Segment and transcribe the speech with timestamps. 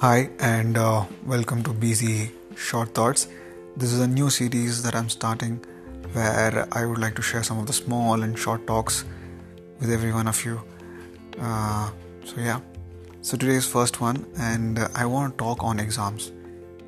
[0.00, 3.28] Hi, and uh, welcome to BZ Short Thoughts.
[3.78, 5.64] This is a new series that I'm starting
[6.12, 9.06] where I would like to share some of the small and short talks
[9.80, 10.60] with every one of you.
[11.40, 11.90] Uh,
[12.26, 12.60] so, yeah,
[13.22, 16.30] so today's first one, and uh, I want to talk on exams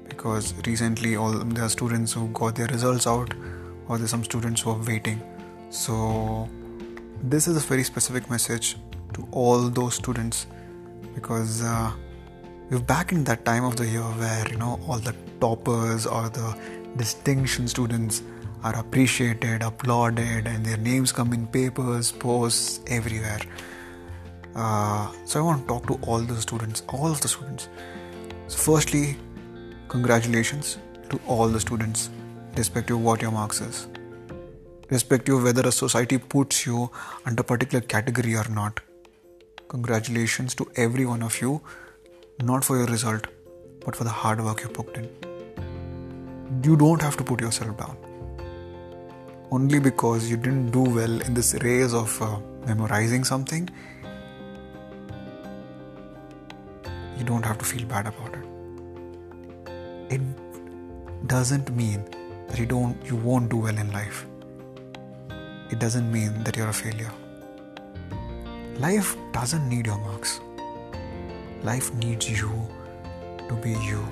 [0.06, 3.32] because recently all there are students who got their results out,
[3.88, 5.18] or there's some students who are waiting.
[5.70, 6.46] So,
[7.22, 8.77] this is a very specific message
[9.14, 10.47] to all those students
[11.15, 11.91] because uh,
[12.70, 16.28] we're back in that time of the year where you know all the toppers or
[16.28, 16.54] the
[16.98, 18.22] distinction students
[18.62, 23.41] are appreciated applauded and their names come in papers posts everywhere.
[24.54, 27.68] Uh, so i want to talk to all the students all of the students.
[28.48, 29.16] So firstly
[29.88, 30.77] congratulations
[31.08, 32.10] to all the students
[32.55, 33.86] irrespective of what your marks is.
[34.91, 36.91] Irrespective of whether a society puts you
[37.24, 38.80] under a particular category or not.
[39.69, 41.62] Congratulations to every one of you,
[42.42, 43.27] not for your result,
[43.84, 45.08] but for the hard work you put in.
[46.62, 47.97] You don't have to put yourself down.
[49.50, 53.69] Only because you didn't do well in this race of uh, memorizing something,
[57.19, 58.44] you don't have to feel bad about it.
[60.11, 60.20] It
[61.27, 62.05] doesn't mean
[62.48, 64.27] that you don't you won't do well in life.
[65.70, 67.12] It doesn't mean that you're a failure.
[68.78, 70.41] Life doesn't need your marks.
[71.62, 72.69] Life needs you
[73.48, 74.06] to be you.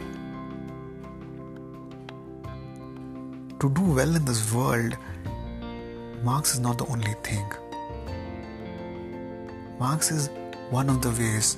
[3.60, 4.96] To do well in this world,
[6.22, 7.46] marks is not the only thing.
[9.78, 10.28] Marks is
[10.70, 11.56] one of the ways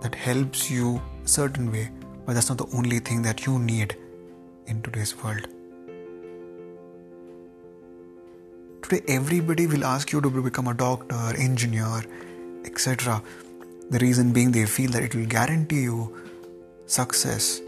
[0.00, 1.90] that helps you a certain way,
[2.24, 3.96] but that's not the only thing that you need
[4.66, 5.46] in today's world.
[8.82, 12.02] Today, everybody will ask you to become a doctor, engineer,
[12.64, 13.22] etc.
[13.90, 16.16] The reason being they feel that it will guarantee you
[16.86, 17.60] success.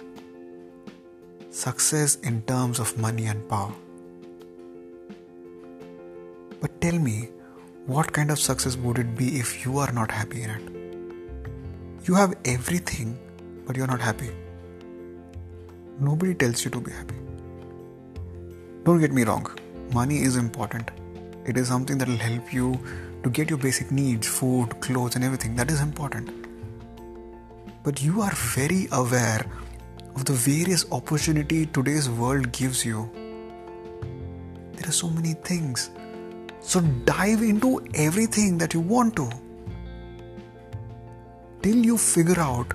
[1.50, 3.72] Success in terms of money and power.
[6.61, 7.28] But tell me,
[7.86, 12.06] what kind of success would it be if you are not happy in it?
[12.08, 13.18] You have everything,
[13.66, 14.30] but you're not happy.
[16.00, 17.14] Nobody tells you to be happy.
[18.84, 19.46] Don't get me wrong,
[19.92, 20.90] money is important
[21.46, 22.78] it is something that will help you
[23.24, 26.30] to get your basic needs food clothes and everything that is important.
[27.83, 29.45] But you are very aware
[30.14, 33.11] of the various opportunity today's world gives you.
[34.74, 35.90] There are so many things.
[36.61, 39.30] So dive into everything that you want to
[41.63, 42.74] till you figure out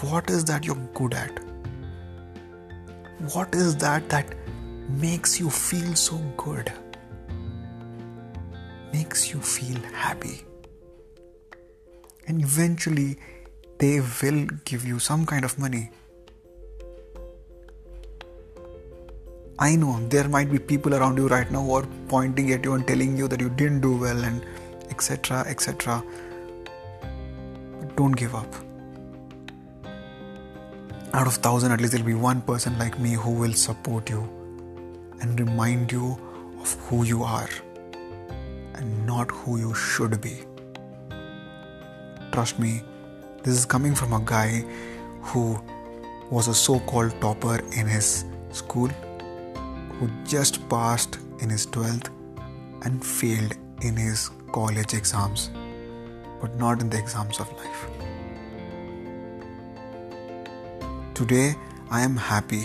[0.00, 1.40] what is that you're good at.
[3.34, 4.34] What is that that
[4.88, 6.72] makes you feel so good
[8.92, 10.44] makes you feel happy.
[12.26, 13.18] And eventually,
[13.78, 15.90] they will give you some kind of money.
[19.58, 22.74] I know there might be people around you right now who are pointing at you
[22.74, 24.44] and telling you that you didn't do well and
[24.90, 25.44] etc.
[25.48, 26.02] etc.
[27.80, 28.54] But don't give up.
[31.12, 34.28] Out of thousand, at least there'll be one person like me who will support you
[35.20, 36.16] and remind you
[36.60, 37.48] of who you are
[38.78, 40.38] and not who you should be.
[42.32, 42.82] Trust me,
[43.42, 44.64] this is coming from a guy
[45.22, 45.60] who
[46.30, 48.88] was a so called topper in his school,
[49.98, 52.10] who just passed in his 12th
[52.84, 55.50] and failed in his college exams,
[56.40, 57.86] but not in the exams of life.
[61.14, 61.54] Today,
[61.90, 62.64] I am happy.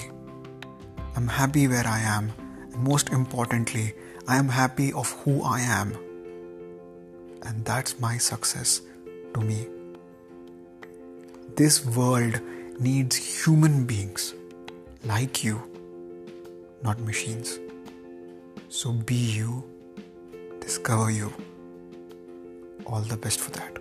[1.16, 2.32] I'm happy where I am,
[2.72, 3.94] and most importantly,
[4.28, 5.98] I am happy of who I am.
[7.42, 8.82] And that's my success
[9.34, 9.68] to me.
[11.56, 12.40] This world
[12.80, 14.34] needs human beings
[15.04, 15.62] like you,
[16.84, 17.60] not machines.
[18.70, 19.64] So be you,
[20.62, 21.34] discover you.
[22.86, 23.78] All the best for that.